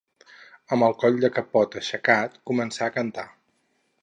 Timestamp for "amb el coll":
0.77-1.19